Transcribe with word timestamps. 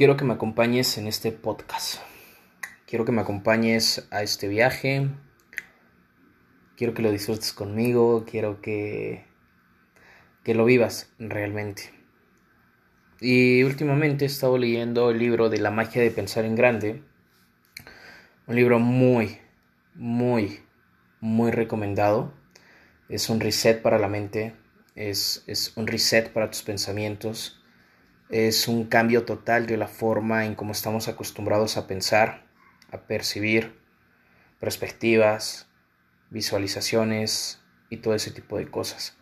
quiero 0.00 0.16
que 0.16 0.24
me 0.24 0.32
acompañes 0.32 0.96
en 0.96 1.06
este 1.06 1.30
podcast. 1.30 2.00
Quiero 2.86 3.04
que 3.04 3.12
me 3.12 3.20
acompañes 3.20 4.08
a 4.10 4.22
este 4.22 4.48
viaje. 4.48 5.10
Quiero 6.74 6.94
que 6.94 7.02
lo 7.02 7.12
disfrutes 7.12 7.52
conmigo. 7.52 8.24
Quiero 8.24 8.62
que, 8.62 9.26
que 10.42 10.54
lo 10.54 10.64
vivas 10.64 11.12
realmente. 11.18 11.92
Y 13.20 13.62
últimamente 13.62 14.24
he 14.24 14.28
estado 14.28 14.56
leyendo 14.56 15.10
el 15.10 15.18
libro 15.18 15.50
de 15.50 15.58
La 15.58 15.70
magia 15.70 16.00
de 16.00 16.10
pensar 16.10 16.46
en 16.46 16.54
grande. 16.54 17.02
Un 18.46 18.56
libro 18.56 18.78
muy, 18.78 19.36
muy, 19.94 20.60
muy 21.20 21.50
recomendado. 21.50 22.32
Es 23.10 23.28
un 23.28 23.38
reset 23.38 23.82
para 23.82 23.98
la 23.98 24.08
mente. 24.08 24.54
Es, 24.94 25.44
es 25.46 25.76
un 25.76 25.86
reset 25.86 26.32
para 26.32 26.50
tus 26.50 26.62
pensamientos 26.62 27.59
es 28.30 28.68
un 28.68 28.86
cambio 28.86 29.24
total 29.24 29.66
de 29.66 29.76
la 29.76 29.88
forma 29.88 30.46
en 30.46 30.54
cómo 30.54 30.72
estamos 30.72 31.08
acostumbrados 31.08 31.76
a 31.76 31.86
pensar, 31.86 32.44
a 32.92 32.98
percibir 32.98 33.78
perspectivas, 34.60 35.68
visualizaciones 36.30 37.60
y 37.88 37.98
todo 37.98 38.14
ese 38.14 38.30
tipo 38.30 38.56
de 38.56 38.68
cosas. 38.70 39.16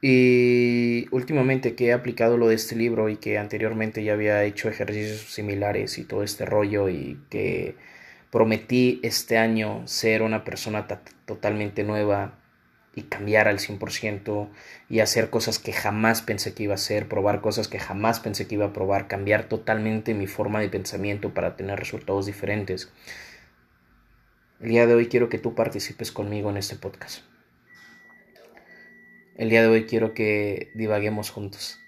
Y 0.00 1.06
últimamente 1.10 1.74
que 1.74 1.86
he 1.86 1.92
aplicado 1.92 2.36
lo 2.36 2.48
de 2.48 2.54
este 2.54 2.76
libro 2.76 3.08
y 3.08 3.16
que 3.16 3.36
anteriormente 3.36 4.04
ya 4.04 4.12
había 4.12 4.44
hecho 4.44 4.68
ejercicios 4.68 5.32
similares 5.32 5.98
y 5.98 6.04
todo 6.04 6.22
este 6.22 6.44
rollo 6.46 6.88
y 6.88 7.20
que 7.30 7.76
prometí 8.30 9.00
este 9.02 9.38
año 9.38 9.86
ser 9.86 10.22
una 10.22 10.44
persona 10.44 10.86
totalmente 11.24 11.82
nueva, 11.82 12.37
y 12.98 13.02
cambiar 13.02 13.46
al 13.46 13.58
100% 13.60 14.48
y 14.88 14.98
hacer 14.98 15.30
cosas 15.30 15.60
que 15.60 15.72
jamás 15.72 16.20
pensé 16.20 16.52
que 16.52 16.64
iba 16.64 16.72
a 16.72 16.74
hacer, 16.74 17.08
probar 17.08 17.40
cosas 17.40 17.68
que 17.68 17.78
jamás 17.78 18.18
pensé 18.18 18.48
que 18.48 18.56
iba 18.56 18.66
a 18.66 18.72
probar, 18.72 19.06
cambiar 19.06 19.48
totalmente 19.48 20.14
mi 20.14 20.26
forma 20.26 20.58
de 20.60 20.68
pensamiento 20.68 21.32
para 21.32 21.54
tener 21.54 21.78
resultados 21.78 22.26
diferentes. 22.26 22.90
El 24.58 24.70
día 24.70 24.88
de 24.88 24.94
hoy 24.94 25.06
quiero 25.06 25.28
que 25.28 25.38
tú 25.38 25.54
participes 25.54 26.10
conmigo 26.10 26.50
en 26.50 26.56
este 26.56 26.74
podcast. 26.74 27.22
El 29.36 29.48
día 29.48 29.62
de 29.62 29.68
hoy 29.68 29.86
quiero 29.86 30.12
que 30.12 30.72
divaguemos 30.74 31.30
juntos. 31.30 31.78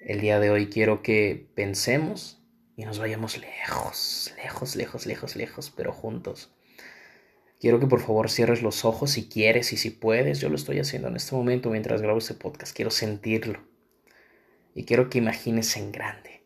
El 0.00 0.22
día 0.22 0.40
de 0.40 0.48
hoy 0.48 0.70
quiero 0.70 1.02
que 1.02 1.50
pensemos 1.54 2.42
y 2.76 2.86
nos 2.86 2.98
vayamos 2.98 3.36
lejos, 3.36 4.32
lejos, 4.42 4.74
lejos, 4.74 5.04
lejos, 5.04 5.36
lejos, 5.36 5.70
pero 5.76 5.92
juntos. 5.92 6.50
Quiero 7.60 7.80
que 7.80 7.86
por 7.86 8.00
favor 8.00 8.30
cierres 8.30 8.62
los 8.62 8.84
ojos 8.84 9.10
si 9.10 9.28
quieres 9.28 9.72
y 9.72 9.76
si 9.76 9.90
puedes. 9.90 10.40
Yo 10.40 10.48
lo 10.48 10.54
estoy 10.54 10.78
haciendo 10.78 11.08
en 11.08 11.16
este 11.16 11.34
momento 11.34 11.70
mientras 11.70 12.02
grabo 12.02 12.18
este 12.18 12.34
podcast. 12.34 12.74
Quiero 12.74 12.90
sentirlo. 12.90 13.60
Y 14.74 14.84
quiero 14.84 15.10
que 15.10 15.18
imagines 15.18 15.76
en 15.76 15.90
grande. 15.90 16.44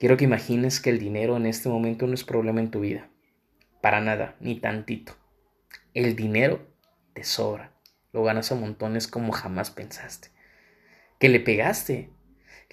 Quiero 0.00 0.16
que 0.16 0.24
imagines 0.24 0.80
que 0.80 0.90
el 0.90 0.98
dinero 0.98 1.36
en 1.36 1.46
este 1.46 1.68
momento 1.68 2.08
no 2.08 2.14
es 2.14 2.24
problema 2.24 2.60
en 2.60 2.72
tu 2.72 2.80
vida. 2.80 3.08
Para 3.80 4.00
nada, 4.00 4.36
ni 4.40 4.58
tantito. 4.58 5.16
El 5.94 6.16
dinero 6.16 6.66
te 7.14 7.22
sobra. 7.22 7.72
Lo 8.12 8.24
ganas 8.24 8.50
a 8.50 8.56
montones 8.56 9.06
como 9.06 9.32
jamás 9.32 9.70
pensaste. 9.70 10.28
Que 11.20 11.28
le 11.28 11.38
pegaste 11.38 12.10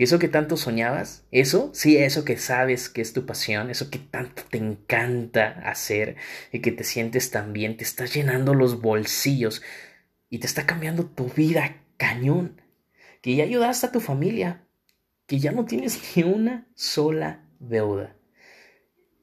eso 0.05 0.17
que 0.17 0.30
tanto 0.30 0.55
soñabas, 0.55 1.25
eso, 1.30 1.72
sí, 1.73 1.97
eso 1.97 2.23
que 2.23 2.38
sabes 2.38 2.88
que 2.88 3.02
es 3.02 3.11
tu 3.11 3.25
pasión, 3.25 3.69
eso 3.69 3.89
que 3.89 4.00
tanto 4.00 4.44
te 4.50 4.58
encanta 4.58 5.50
hacer 5.66 6.16
y 6.53 6.59
que 6.59 6.72
te 6.72 6.86
sientes 6.86 7.31
tan 7.31 7.52
bien, 7.52 7.75
te 7.75 7.83
está 7.83 8.06
llenando 8.06 8.53
los 8.53 8.80
bolsillos 8.80 9.61
y 10.30 10.39
te 10.39 10.47
está 10.47 10.66
cambiando 10.66 11.06
tu 11.06 11.25
vida 11.25 11.83
cañón, 11.97 12.61
que 13.22 13.36
ya 13.36 13.44
ayudaste 13.44 13.88
a 13.88 13.91
tu 13.91 14.00
familia, 14.00 14.64
que 15.25 15.39
ya 15.39 15.52
no 15.52 15.66
tienes 15.66 16.00
ni 16.16 16.23
una 16.23 16.66
sola 16.75 17.44
deuda, 17.59 18.16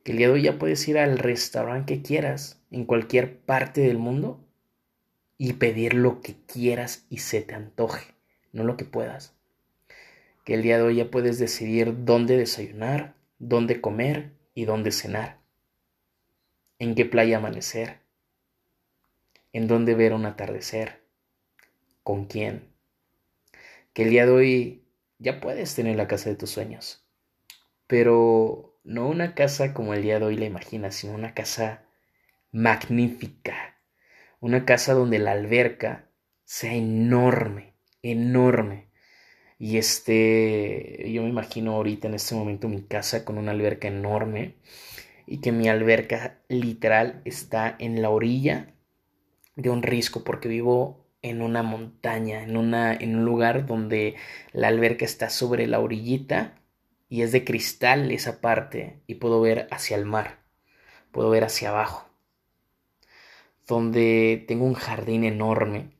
que 0.05 0.13
el 0.13 0.19
día 0.19 0.27
de 0.27 0.35
hoy 0.35 0.43
ya 0.43 0.59
puedes 0.59 0.87
ir 0.89 0.99
al 0.99 1.17
restaurante 1.17 1.95
que 1.95 2.03
quieras 2.03 2.61
en 2.71 2.84
cualquier 2.84 3.39
parte 3.39 3.81
del 3.81 3.97
mundo 3.97 4.47
y 5.39 5.55
pedir 5.55 5.95
lo 5.95 6.21
que 6.21 6.37
quieras 6.47 7.06
y 7.09 7.19
se 7.19 7.41
te 7.41 7.55
antoje, 7.55 8.15
no 8.53 8.62
lo 8.62 8.77
que 8.77 8.84
puedas 8.84 9.36
que 10.47 10.55
el 10.55 10.62
día 10.62 10.77
de 10.77 10.84
hoy 10.84 10.95
ya 10.95 11.11
puedes 11.11 11.41
decidir 11.41 12.05
dónde 12.05 12.37
desayunar, 12.37 13.17
dónde 13.41 13.81
comer 13.81 14.31
y 14.55 14.65
dónde 14.65 14.93
cenar, 14.93 15.41
en 16.79 16.95
qué 16.95 17.05
playa 17.05 17.39
amanecer, 17.39 17.99
en 19.53 19.67
dónde 19.67 19.97
ver 19.97 20.12
un 20.12 20.25
atardecer, 20.25 21.03
con 22.05 22.27
quién. 22.27 22.73
Que 23.93 24.05
el 24.05 24.11
día 24.11 24.25
de 24.25 24.31
hoy 24.31 24.85
ya 25.19 25.41
puedes 25.41 25.75
tener 25.75 25.97
la 25.97 26.06
casa 26.06 26.31
de 26.31 26.37
tus 26.37 26.51
sueños, 26.51 27.05
pero 27.89 28.79
no 28.85 29.09
una 29.09 29.35
casa 29.35 29.75
como 29.75 29.95
el 29.95 30.03
día 30.03 30.21
de 30.21 30.27
hoy 30.27 30.37
la 30.37 30.45
imaginas, 30.45 30.95
sino 30.95 31.15
una 31.15 31.35
casa 31.35 31.87
magnífica, 32.53 33.81
una 34.39 34.65
casa 34.65 34.95
donde 34.95 35.19
la 35.19 35.33
alberca 35.33 36.09
sea 36.45 36.73
enorme, 36.73 37.75
enorme, 38.03 38.87
y 39.59 39.78
este, 39.78 41.11
yo 41.11 41.22
me 41.22 41.28
imagino 41.28 41.72
ahorita 41.72 42.09
en 42.09 42.15
este 42.15 42.34
momento 42.34 42.69
mi 42.69 42.83
casa 42.83 43.25
con 43.25 43.39
una 43.39 43.53
alberca 43.53 43.89
enorme 43.89 44.56
y 45.27 45.41
que 45.41 45.53
mi 45.53 45.69
alberca 45.69 46.41
literal 46.49 47.22
está 47.25 47.75
en 47.78 48.03
la 48.03 48.11
orilla 48.11 48.75
de 49.56 49.71
un 49.71 49.83
risco 49.83 50.25
porque 50.25 50.49
vivo 50.49 51.06
en 51.22 51.41
una 51.41 51.62
montaña, 51.62 52.43
en, 52.43 52.56
una, 52.56 52.94
en 52.94 53.17
un 53.17 53.25
lugar 53.25 53.67
donde 53.67 54.15
la 54.53 54.69
alberca 54.69 55.05
está 55.05 55.31
sobre 55.31 55.67
la 55.67 55.81
orillita 55.81 56.61
y 57.09 57.23
es 57.23 57.33
de 57.33 57.44
cristal 57.44 58.11
esa 58.12 58.41
parte 58.41 59.00
y 59.06 59.17
puedo 59.17 59.41
ver 59.41 59.69
hacia 59.71 59.97
el 59.97 60.05
mar, 60.05 60.41
puedo 61.12 61.31
ver 61.31 61.44
hacia 61.44 61.71
abajo, 61.71 62.11
donde 63.67 64.44
tengo 64.47 64.67
un 64.67 64.75
jardín 64.75 65.25
enorme, 65.25 65.97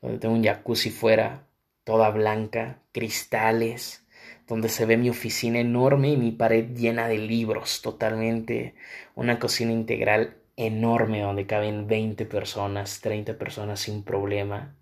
donde 0.00 0.18
tengo 0.18 0.34
un 0.34 0.44
jacuzzi 0.44 0.90
fuera 0.90 1.48
toda 1.84 2.10
blanca, 2.10 2.80
cristales, 2.92 4.06
donde 4.46 4.68
se 4.68 4.86
ve 4.86 4.96
mi 4.96 5.10
oficina 5.10 5.60
enorme 5.60 6.10
y 6.10 6.16
mi 6.16 6.32
pared 6.32 6.76
llena 6.76 7.08
de 7.08 7.18
libros, 7.18 7.82
totalmente 7.82 8.74
una 9.14 9.38
cocina 9.38 9.72
integral 9.72 10.36
enorme 10.56 11.20
donde 11.20 11.46
caben 11.46 11.86
20 11.86 12.26
personas, 12.26 13.00
30 13.00 13.38
personas 13.38 13.80
sin 13.80 14.02
problema, 14.02 14.76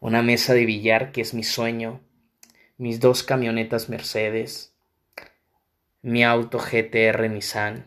una 0.00 0.22
mesa 0.22 0.54
de 0.54 0.66
billar 0.66 1.12
que 1.12 1.20
es 1.20 1.32
mi 1.32 1.42
sueño, 1.42 2.00
mis 2.76 3.00
dos 3.00 3.22
camionetas 3.22 3.88
Mercedes, 3.88 4.74
mi 6.02 6.24
auto 6.24 6.58
GTR 6.58 7.30
Nissan, 7.30 7.86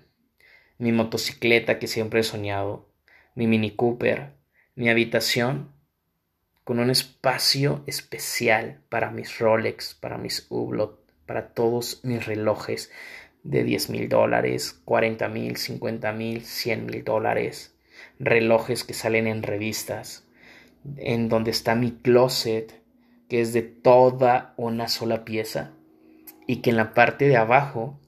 mi 0.78 0.92
motocicleta 0.92 1.80
que 1.80 1.88
siempre 1.88 2.22
he 2.22 2.24
soñado, 2.24 2.90
mi 3.36 3.48
Mini 3.48 3.72
Cooper, 3.72 4.32
mi 4.76 4.90
habitación 4.90 5.75
con 6.66 6.80
un 6.80 6.90
espacio 6.90 7.84
especial 7.86 8.82
para 8.90 9.12
mis 9.12 9.38
Rolex, 9.38 9.94
para 9.94 10.18
mis 10.18 10.48
Hublot, 10.50 11.00
para 11.28 11.50
todos 11.50 12.02
mis 12.04 12.26
relojes 12.26 12.92
de 13.44 13.64
10 13.64 13.92
mil 13.92 14.10
dólares, 14.10 14.82
40 14.84 15.30
mil, 15.30 15.58
50 15.58 16.12
mil, 16.12 16.44
100 16.44 16.86
mil 16.88 17.04
dólares, 17.04 17.78
relojes 18.18 18.84
que 18.84 18.96
salen 18.96 19.28
en 19.28 19.44
revistas, 19.44 20.28
en 20.98 21.30
donde 21.30 21.52
está 21.52 21.76
mi 21.76 21.92
closet, 21.92 22.82
que 23.30 23.42
es 23.42 23.54
de 23.54 23.62
toda 23.62 24.56
una 24.58 24.88
sola 24.88 25.24
pieza, 25.24 25.72
y 26.48 26.58
que 26.58 26.72
en 26.72 26.78
la 26.78 26.96
parte 26.96 27.28
de 27.28 27.38
abajo 27.38 28.00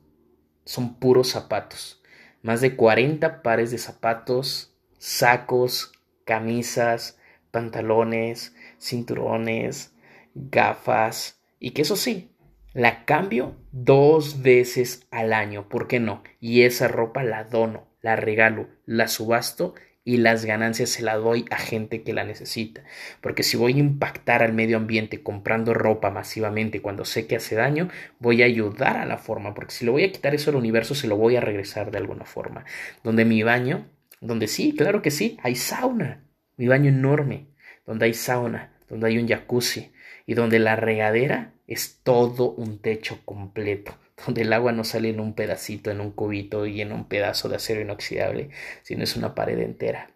son 0.66 0.96
puros 0.96 1.30
zapatos, 1.30 2.02
más 2.42 2.60
de 2.60 2.76
40 2.76 3.44
pares 3.44 3.70
de 3.70 3.78
zapatos, 3.78 4.74
sacos, 4.98 5.92
camisas, 6.26 7.17
pantalones, 7.58 8.54
cinturones, 8.80 9.96
gafas 10.36 11.42
y 11.60 11.72
que 11.72 11.82
eso 11.82 11.96
sí, 11.96 12.30
la 12.74 13.04
cambio 13.04 13.56
dos 13.72 14.44
veces 14.44 15.08
al 15.10 15.34
año, 15.34 15.68
¿por 15.68 15.88
qué 15.88 16.00
no? 16.00 16.22
Y 16.40 16.62
esa 16.62 16.88
ropa 16.88 17.24
la 17.24 17.46
dono, 17.46 17.88
la 18.04 18.16
regalo, 18.16 18.68
la 18.86 19.08
subasto 19.08 19.74
y 20.04 20.18
las 20.18 20.46
ganancias 20.46 20.92
se 20.92 21.02
la 21.02 21.16
doy 21.16 21.46
a 21.50 21.58
gente 21.58 22.04
que 22.04 22.14
la 22.14 22.26
necesita. 22.26 22.84
Porque 23.22 23.42
si 23.42 23.58
voy 23.58 23.74
a 23.74 23.80
impactar 23.80 24.44
al 24.44 24.54
medio 24.54 24.78
ambiente 24.78 25.24
comprando 25.24 25.74
ropa 25.74 26.12
masivamente 26.12 26.80
cuando 26.80 27.06
sé 27.06 27.26
que 27.26 27.38
hace 27.38 27.56
daño, 27.56 27.90
voy 28.20 28.44
a 28.44 28.46
ayudar 28.46 28.98
a 28.98 29.08
la 29.08 29.18
forma, 29.18 29.56
porque 29.56 29.74
si 29.74 29.84
le 29.84 29.90
voy 29.90 30.04
a 30.04 30.12
quitar 30.12 30.36
eso 30.36 30.52
al 30.52 30.58
universo, 30.58 30.94
se 30.94 31.08
lo 31.08 31.18
voy 31.18 31.38
a 31.38 31.42
regresar 31.42 31.90
de 31.90 31.98
alguna 31.98 32.26
forma. 32.26 32.66
Donde 33.04 33.26
mi 33.26 33.42
baño, 33.42 33.88
donde 34.22 34.48
sí, 34.48 34.76
claro 34.76 35.02
que 35.02 35.10
sí, 35.10 35.40
hay 35.42 35.56
sauna, 35.56 36.27
mi 36.58 36.68
baño 36.68 36.90
enorme, 36.90 37.48
donde 37.86 38.06
hay 38.06 38.14
sauna, 38.14 38.74
donde 38.90 39.08
hay 39.08 39.18
un 39.18 39.28
jacuzzi 39.28 39.92
y 40.26 40.34
donde 40.34 40.60
la 40.60 40.76
regadera 40.76 41.54
es 41.68 42.00
todo 42.04 42.52
un 42.52 42.80
techo 42.80 43.20
completo, 43.26 43.98
donde 44.26 44.42
el 44.42 44.54
agua 44.54 44.72
no 44.72 44.84
sale 44.84 45.10
en 45.10 45.20
un 45.20 45.34
pedacito, 45.34 45.92
en 45.92 46.02
un 46.02 46.12
cubito 46.12 46.66
y 46.66 46.82
en 46.82 46.92
un 46.92 47.08
pedazo 47.08 47.50
de 47.50 47.56
acero 47.58 47.82
inoxidable, 47.82 48.50
sino 48.84 49.04
es 49.04 49.16
una 49.16 49.36
pared 49.36 49.60
entera, 49.60 50.10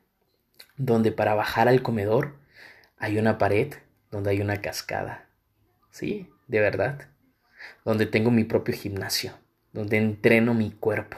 donde 0.78 1.12
para 1.12 1.36
bajar 1.36 1.68
al 1.68 1.82
comedor 1.82 2.36
hay 2.98 3.18
una 3.18 3.38
pared 3.38 3.74
donde 4.10 4.32
hay 4.32 4.42
una 4.42 4.62
cascada, 4.62 5.28
sí, 5.92 6.30
de 6.48 6.60
verdad, 6.60 7.08
donde 7.86 8.06
tengo 8.06 8.32
mi 8.32 8.44
propio 8.44 8.76
gimnasio, 8.76 9.34
donde 9.74 9.98
entreno 9.98 10.54
mi 10.54 10.72
cuerpo 10.72 11.18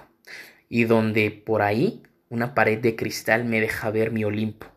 y 0.69 0.83
donde 0.85 1.31
por 1.31 1.61
ahí 1.61 2.03
una 2.29 2.53
pared 2.53 2.79
de 2.79 2.95
cristal 2.95 3.45
me 3.45 3.61
deja 3.61 3.91
ver 3.91 4.11
mi 4.11 4.23
Olimpo, 4.23 4.67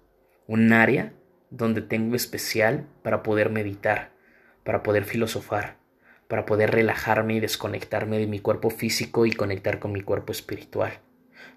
un 0.47 0.73
área 0.73 1.13
donde 1.51 1.83
tengo 1.83 2.15
especial 2.17 2.87
para 3.03 3.23
poder 3.23 3.51
meditar, 3.51 4.13
para 4.65 4.83
poder 4.83 5.05
filosofar, 5.05 5.79
para 6.29 6.47
poder 6.47 6.73
relajarme 6.73 7.35
y 7.35 7.41
desconectarme 7.41 8.19
de 8.19 8.27
mi 8.27 8.41
cuerpo 8.41 8.71
físico 8.71 9.27
y 9.27 9.33
conectar 9.33 9.79
con 9.79 9.93
mi 9.93 10.01
cuerpo 10.01 10.33
espiritual, 10.33 11.01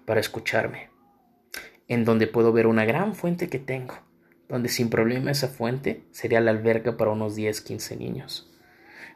para 0.04 0.20
escucharme, 0.20 0.90
en 1.88 2.04
donde 2.04 2.26
puedo 2.26 2.52
ver 2.52 2.66
una 2.66 2.84
gran 2.84 3.14
fuente 3.14 3.48
que 3.48 3.58
tengo, 3.58 3.94
donde 4.48 4.68
sin 4.68 4.90
problema 4.90 5.30
esa 5.30 5.48
fuente 5.48 6.04
sería 6.10 6.40
la 6.40 6.50
alberca 6.50 6.96
para 6.96 7.10
unos 7.10 7.34
10, 7.34 7.60
15 7.60 7.96
niños, 7.96 8.50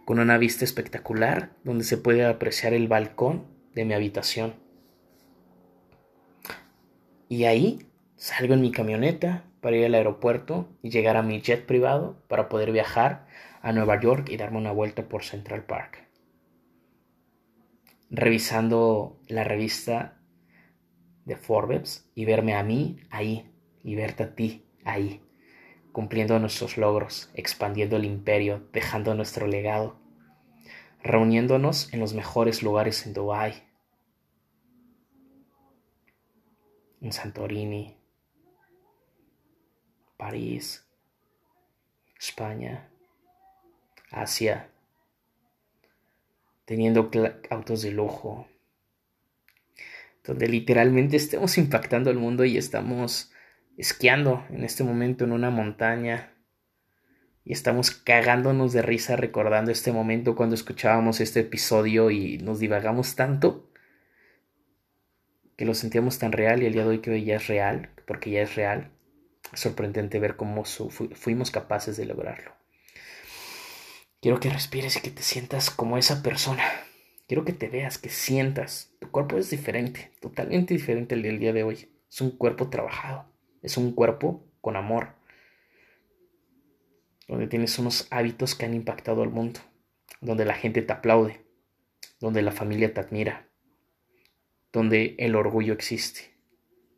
con 0.04 0.18
una 0.18 0.38
vista 0.38 0.64
espectacular 0.64 1.50
donde 1.64 1.84
se 1.84 1.98
puede 1.98 2.24
apreciar 2.24 2.74
el 2.74 2.88
balcón 2.88 3.46
de 3.74 3.84
mi 3.84 3.94
habitación. 3.94 4.54
Y 7.28 7.44
ahí 7.44 7.88
salgo 8.16 8.54
en 8.54 8.60
mi 8.60 8.70
camioneta 8.70 9.44
para 9.64 9.76
ir 9.78 9.86
al 9.86 9.94
aeropuerto 9.94 10.68
y 10.82 10.90
llegar 10.90 11.16
a 11.16 11.22
mi 11.22 11.40
jet 11.40 11.64
privado 11.64 12.22
para 12.28 12.50
poder 12.50 12.70
viajar 12.70 13.26
a 13.62 13.72
Nueva 13.72 13.98
York 13.98 14.28
y 14.28 14.36
darme 14.36 14.58
una 14.58 14.72
vuelta 14.72 15.08
por 15.08 15.24
Central 15.24 15.64
Park. 15.64 16.06
Revisando 18.10 19.18
la 19.26 19.42
revista 19.42 20.20
de 21.24 21.36
Forbes 21.36 22.06
y 22.14 22.26
verme 22.26 22.54
a 22.54 22.62
mí 22.62 22.98
ahí 23.08 23.50
y 23.82 23.94
verte 23.94 24.24
a 24.24 24.34
ti 24.34 24.66
ahí, 24.84 25.22
cumpliendo 25.92 26.38
nuestros 26.38 26.76
logros, 26.76 27.30
expandiendo 27.32 27.96
el 27.96 28.04
imperio, 28.04 28.68
dejando 28.70 29.14
nuestro 29.14 29.46
legado, 29.46 29.98
reuniéndonos 31.02 31.90
en 31.94 32.00
los 32.00 32.12
mejores 32.12 32.62
lugares 32.62 33.06
en 33.06 33.14
Dubái, 33.14 33.62
en 37.00 37.12
Santorini, 37.12 38.03
París, 40.16 40.86
España, 42.18 42.88
Asia, 44.10 44.70
teniendo 46.64 47.10
autos 47.50 47.82
de 47.82 47.90
lujo, 47.90 48.48
donde 50.24 50.48
literalmente 50.48 51.16
estemos 51.16 51.58
impactando 51.58 52.10
al 52.10 52.16
mundo 52.16 52.44
y 52.44 52.56
estamos 52.56 53.32
esquiando 53.76 54.44
en 54.50 54.64
este 54.64 54.84
momento 54.84 55.24
en 55.24 55.32
una 55.32 55.50
montaña 55.50 56.32
y 57.44 57.52
estamos 57.52 57.90
cagándonos 57.90 58.72
de 58.72 58.82
risa 58.82 59.16
recordando 59.16 59.70
este 59.70 59.92
momento 59.92 60.34
cuando 60.34 60.54
escuchábamos 60.54 61.20
este 61.20 61.40
episodio 61.40 62.10
y 62.10 62.38
nos 62.38 62.58
divagamos 62.58 63.16
tanto 63.16 63.68
que 65.56 65.64
lo 65.64 65.74
sentíamos 65.74 66.18
tan 66.18 66.32
real 66.32 66.62
y 66.62 66.66
el 66.66 66.72
día 66.72 66.82
de 66.82 66.88
hoy 66.88 66.98
que 66.98 67.22
ya 67.22 67.36
es 67.36 67.46
real, 67.46 67.90
porque 68.06 68.30
ya 68.30 68.42
es 68.42 68.54
real. 68.54 68.93
Sorprendente 69.54 70.18
ver 70.18 70.36
cómo 70.36 70.64
fuimos 70.64 71.50
capaces 71.50 71.96
de 71.96 72.06
lograrlo. 72.06 72.52
Quiero 74.20 74.40
que 74.40 74.48
respires 74.48 74.96
y 74.96 75.00
que 75.00 75.10
te 75.10 75.22
sientas 75.22 75.70
como 75.70 75.98
esa 75.98 76.22
persona. 76.22 76.64
Quiero 77.26 77.44
que 77.44 77.52
te 77.52 77.68
veas, 77.68 77.98
que 77.98 78.08
sientas. 78.08 78.90
Tu 78.98 79.10
cuerpo 79.10 79.36
es 79.38 79.50
diferente, 79.50 80.12
totalmente 80.20 80.74
diferente 80.74 81.14
al 81.14 81.22
del 81.22 81.38
día 81.38 81.52
de 81.52 81.62
hoy. 81.62 81.90
Es 82.10 82.20
un 82.20 82.30
cuerpo 82.30 82.68
trabajado. 82.68 83.26
Es 83.62 83.76
un 83.76 83.92
cuerpo 83.92 84.46
con 84.60 84.76
amor. 84.76 85.14
Donde 87.28 87.46
tienes 87.46 87.78
unos 87.78 88.06
hábitos 88.10 88.54
que 88.54 88.66
han 88.66 88.74
impactado 88.74 89.22
al 89.22 89.30
mundo. 89.30 89.60
Donde 90.20 90.44
la 90.44 90.54
gente 90.54 90.82
te 90.82 90.92
aplaude. 90.92 91.44
Donde 92.20 92.42
la 92.42 92.52
familia 92.52 92.92
te 92.92 93.00
admira. 93.00 93.48
Donde 94.72 95.16
el 95.18 95.34
orgullo 95.34 95.72
existe. 95.72 96.33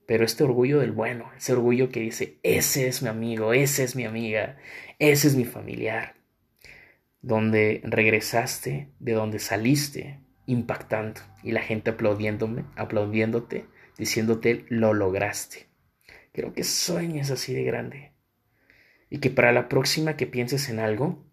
Pero 0.07 0.25
este 0.25 0.45
orgullo 0.45 0.81
del 0.81 0.93
bueno, 0.93 1.31
ese 1.37 1.53
orgullo 1.53 1.89
que 1.89 2.01
dice, 2.01 2.39
ese 2.43 2.87
es 2.87 3.03
mi 3.03 3.09
amigo, 3.09 3.53
esa 3.53 3.83
es 3.83 3.97
mi 3.97 4.05
amiga, 4.05 4.57
ese 4.99 5.29
es 5.29 5.35
mi 5.35 5.45
familiar 5.45 6.17
donde 7.27 7.81
regresaste, 7.83 8.89
de 9.01 9.13
donde 9.13 9.41
saliste, 9.41 10.21
impactando 10.47 11.21
y 11.43 11.51
la 11.51 11.61
gente 11.61 11.91
aplaudiéndome, 11.91 12.65
aplaudiéndote, 12.77 13.67
diciéndote 13.99 14.65
lo 14.69 14.95
lograste. 14.95 15.67
Quiero 16.31 16.53
que 16.53 16.63
sueñes 16.63 17.33
así 17.33 17.53
de 17.53 17.65
grande 17.65 18.13
y 19.11 19.19
que 19.19 19.31
para 19.31 19.51
la 19.51 19.69
próxima 19.69 20.17
que 20.17 20.29
pienses 20.29 20.69
en 20.69 20.79
algo, 20.79 21.25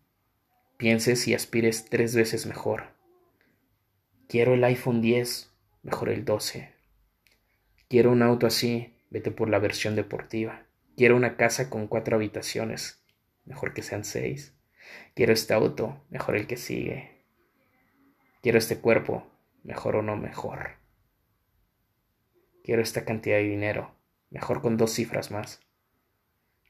pienses 0.77 1.27
y 1.27 1.35
aspires 1.35 1.85
tres 1.85 2.15
veces 2.15 2.47
mejor. 2.47 2.95
Quiero 4.27 4.55
el 4.55 4.63
iPhone 4.63 4.99
10, 4.99 5.51
mejor 5.83 6.09
el 6.09 6.25
12. 6.25 6.72
Quiero 7.93 8.11
un 8.11 8.23
auto 8.23 8.47
así, 8.47 8.91
vete 9.11 9.29
por 9.29 9.49
la 9.49 9.59
versión 9.59 9.95
deportiva. 9.95 10.65
Quiero 10.97 11.15
una 11.15 11.37
casa 11.37 11.69
con 11.69 11.85
cuatro 11.85 12.15
habitaciones, 12.15 13.05
mejor 13.45 13.75
que 13.75 13.83
sean 13.83 14.03
seis. 14.03 14.57
Quiero 15.13 15.31
este 15.31 15.53
auto, 15.53 16.03
mejor 16.09 16.35
el 16.35 16.47
que 16.47 16.57
sigue. 16.57 17.23
Quiero 18.41 18.57
este 18.57 18.79
cuerpo, 18.79 19.27
mejor 19.61 19.97
o 19.97 20.01
no 20.01 20.15
mejor. 20.15 20.77
Quiero 22.63 22.81
esta 22.81 23.05
cantidad 23.05 23.37
de 23.37 23.43
dinero, 23.43 23.93
mejor 24.31 24.63
con 24.63 24.75
dos 24.75 24.93
cifras 24.93 25.29
más. 25.29 25.59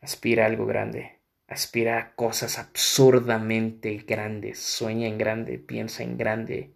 Aspira 0.02 0.44
a 0.44 0.48
algo 0.48 0.66
grande, 0.66 1.22
aspira 1.48 2.00
a 2.00 2.16
cosas 2.16 2.60
absurdamente 2.60 3.96
grandes, 4.00 4.60
sueña 4.60 5.08
en 5.08 5.18
grande, 5.18 5.58
piensa 5.58 6.04
en 6.04 6.18
grande, 6.18 6.74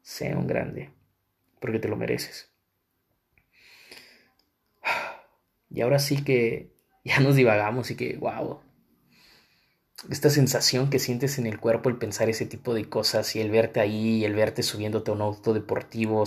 sea 0.00 0.36
un 0.36 0.48
grande, 0.48 0.90
porque 1.60 1.78
te 1.78 1.86
lo 1.86 1.94
mereces. 1.94 2.51
Y 5.72 5.80
ahora 5.80 5.98
sí 5.98 6.22
que 6.22 6.72
ya 7.04 7.20
nos 7.20 7.36
divagamos 7.36 7.90
y 7.90 7.96
que, 7.96 8.16
wow, 8.18 8.60
esta 10.10 10.30
sensación 10.30 10.90
que 10.90 10.98
sientes 10.98 11.38
en 11.38 11.46
el 11.46 11.60
cuerpo 11.60 11.88
el 11.88 11.96
pensar 11.96 12.28
ese 12.28 12.44
tipo 12.44 12.74
de 12.74 12.88
cosas 12.88 13.36
y 13.36 13.40
el 13.40 13.50
verte 13.50 13.78
ahí, 13.80 14.24
el 14.24 14.34
verte 14.34 14.62
subiéndote 14.62 15.10
a 15.10 15.14
un 15.14 15.22
auto 15.22 15.54
deportivo, 15.54 16.24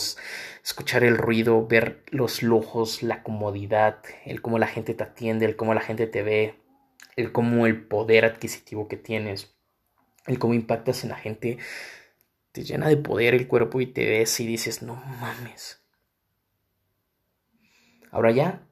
escuchar 0.64 1.04
el 1.04 1.18
ruido, 1.18 1.68
ver 1.68 2.04
los 2.10 2.42
lujos, 2.42 3.04
la 3.04 3.22
comodidad, 3.22 4.02
el 4.26 4.42
cómo 4.42 4.60
la 4.60 4.68
gente 4.68 4.94
te 4.94 5.04
atiende, 5.04 5.46
el 5.46 5.58
cómo 5.58 5.74
la 5.74 5.82
gente 5.82 6.08
te 6.08 6.24
ve, 6.24 6.56
el 7.18 7.34
cómo 7.34 7.66
el 7.66 7.86
poder 7.86 8.24
adquisitivo 8.24 8.88
que 8.88 8.98
tienes, 8.98 9.56
el 10.26 10.40
cómo 10.40 10.54
impactas 10.54 11.04
en 11.04 11.10
la 11.10 11.18
gente, 11.18 11.58
te 12.54 12.64
llena 12.64 12.88
de 12.88 12.98
poder 12.98 13.34
el 13.36 13.48
cuerpo 13.48 13.82
y 13.82 13.88
te 13.88 14.08
ves 14.08 14.40
y 14.40 14.48
dices, 14.48 14.84
no 14.84 14.96
mames. 14.96 15.82
Ahora 18.10 18.32
ya, 18.32 18.66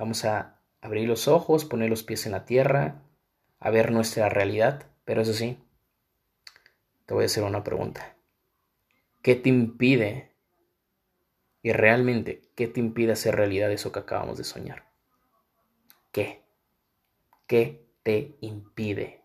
vamos 0.00 0.24
a 0.24 0.58
abrir 0.80 1.06
los 1.06 1.28
ojos, 1.28 1.66
poner 1.66 1.90
los 1.90 2.02
pies 2.02 2.24
en 2.24 2.32
la 2.32 2.46
tierra, 2.46 3.02
a 3.58 3.68
ver 3.68 3.92
nuestra 3.92 4.30
realidad, 4.30 4.86
pero 5.04 5.20
eso 5.20 5.34
sí, 5.34 5.62
te 7.04 7.12
voy 7.12 7.24
a 7.24 7.26
hacer 7.26 7.44
una 7.44 7.62
pregunta. 7.62 8.16
¿Qué 9.20 9.34
te 9.34 9.50
impide, 9.50 10.32
y 11.62 11.72
realmente, 11.72 12.40
qué 12.56 12.66
te 12.66 12.80
impide 12.80 13.12
hacer 13.12 13.36
realidad 13.36 13.70
eso 13.70 13.92
que 13.92 13.98
acabamos 13.98 14.38
de 14.38 14.44
soñar? 14.44 14.84
¿Qué? 16.12 16.44
¿Qué 17.46 17.84
te 18.02 18.38
impide? 18.40 19.20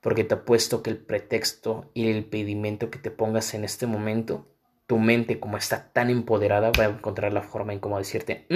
Porque 0.00 0.24
te 0.24 0.34
apuesto 0.34 0.82
que 0.82 0.90
el 0.90 0.98
pretexto 0.98 1.92
y 1.94 2.10
el 2.10 2.16
impedimento 2.16 2.90
que 2.90 2.98
te 2.98 3.12
pongas 3.12 3.54
en 3.54 3.62
este 3.62 3.86
momento, 3.86 4.48
tu 4.88 4.98
mente 4.98 5.38
como 5.38 5.56
está 5.56 5.92
tan 5.92 6.10
empoderada 6.10 6.72
va 6.76 6.86
a 6.86 6.88
encontrar 6.88 7.32
la 7.32 7.42
forma 7.42 7.72
en 7.72 7.78
cómo 7.78 7.98
decirte, 7.98 8.46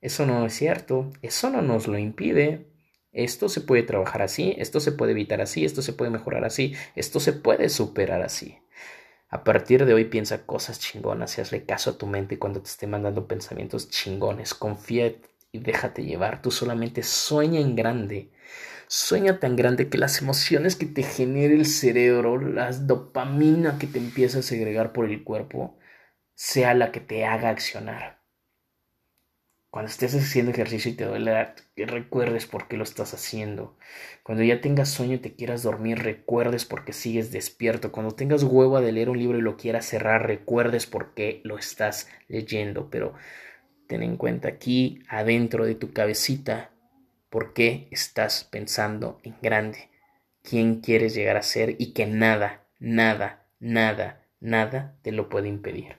eso 0.00 0.26
no 0.26 0.46
es 0.46 0.54
cierto, 0.54 1.10
eso 1.22 1.50
no 1.50 1.62
nos 1.62 1.88
lo 1.88 1.98
impide, 1.98 2.66
esto 3.12 3.48
se 3.48 3.60
puede 3.60 3.82
trabajar 3.82 4.22
así, 4.22 4.54
esto 4.58 4.80
se 4.80 4.92
puede 4.92 5.12
evitar 5.12 5.40
así, 5.40 5.64
esto 5.64 5.82
se 5.82 5.92
puede 5.92 6.10
mejorar 6.10 6.44
así, 6.44 6.74
esto 6.94 7.20
se 7.20 7.32
puede 7.32 7.68
superar 7.68 8.22
así. 8.22 8.58
A 9.30 9.44
partir 9.44 9.84
de 9.84 9.92
hoy 9.92 10.06
piensa 10.06 10.46
cosas 10.46 10.80
chingonas 10.80 11.38
hazle 11.38 11.64
caso 11.64 11.90
a 11.90 11.98
tu 11.98 12.06
mente 12.06 12.38
cuando 12.38 12.62
te 12.62 12.68
esté 12.68 12.86
mandando 12.86 13.26
pensamientos 13.26 13.90
chingones. 13.90 14.54
Confía 14.54 15.14
y 15.52 15.58
déjate 15.58 16.04
llevar. 16.04 16.40
Tú 16.40 16.50
solamente 16.50 17.02
sueña 17.02 17.60
en 17.60 17.76
grande. 17.76 18.32
Sueña 18.86 19.38
tan 19.38 19.54
grande 19.54 19.90
que 19.90 19.98
las 19.98 20.22
emociones 20.22 20.76
que 20.76 20.86
te 20.86 21.02
genere 21.02 21.54
el 21.54 21.66
cerebro, 21.66 22.40
las 22.40 22.86
dopamina 22.86 23.78
que 23.78 23.86
te 23.86 23.98
empieza 23.98 24.38
a 24.38 24.42
segregar 24.42 24.92
por 24.94 25.10
el 25.10 25.22
cuerpo, 25.24 25.78
sea 26.34 26.72
la 26.72 26.90
que 26.90 27.00
te 27.00 27.26
haga 27.26 27.50
accionar. 27.50 28.17
Cuando 29.70 29.90
estés 29.90 30.14
haciendo 30.14 30.50
ejercicio 30.50 30.90
y 30.90 30.94
te 30.94 31.04
duele, 31.04 31.52
recuerdes 31.76 32.46
por 32.46 32.68
qué 32.68 32.78
lo 32.78 32.84
estás 32.84 33.12
haciendo. 33.12 33.76
Cuando 34.22 34.42
ya 34.42 34.62
tengas 34.62 34.88
sueño 34.88 35.16
y 35.16 35.18
te 35.18 35.34
quieras 35.34 35.62
dormir, 35.62 35.98
recuerdes 35.98 36.64
por 36.64 36.86
qué 36.86 36.94
sigues 36.94 37.32
despierto. 37.32 37.92
Cuando 37.92 38.14
tengas 38.14 38.42
huevo 38.44 38.80
de 38.80 38.92
leer 38.92 39.10
un 39.10 39.18
libro 39.18 39.36
y 39.36 39.42
lo 39.42 39.58
quieras 39.58 39.84
cerrar, 39.84 40.26
recuerdes 40.26 40.86
por 40.86 41.12
qué 41.12 41.42
lo 41.44 41.58
estás 41.58 42.08
leyendo. 42.28 42.88
Pero 42.88 43.12
ten 43.86 44.02
en 44.02 44.16
cuenta 44.16 44.48
aquí, 44.48 45.02
adentro 45.06 45.66
de 45.66 45.74
tu 45.74 45.92
cabecita, 45.92 46.70
por 47.28 47.52
qué 47.52 47.88
estás 47.90 48.44
pensando 48.44 49.20
en 49.22 49.36
grande, 49.42 49.90
quién 50.42 50.80
quieres 50.80 51.14
llegar 51.14 51.36
a 51.36 51.42
ser 51.42 51.76
y 51.78 51.92
que 51.92 52.06
nada, 52.06 52.66
nada, 52.78 53.46
nada, 53.60 54.24
nada 54.40 54.96
te 55.02 55.12
lo 55.12 55.28
puede 55.28 55.48
impedir. 55.48 55.97